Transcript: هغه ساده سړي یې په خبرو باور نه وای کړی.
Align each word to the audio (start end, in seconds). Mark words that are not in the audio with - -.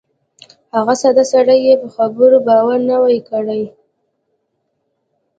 هغه 0.75 0.93
ساده 1.01 1.23
سړي 1.31 1.57
یې 1.67 1.73
په 1.81 1.87
خبرو 1.95 2.37
باور 2.47 2.77
نه 2.89 2.95
وای 3.01 3.19
کړی. 3.29 3.63